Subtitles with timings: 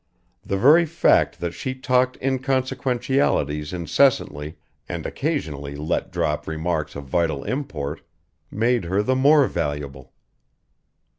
[0.43, 4.57] The very fact that she talked inconsequentialities incessantly
[4.89, 8.01] and occasionally let drop remarks of vital import
[8.49, 10.11] made her the more valuable.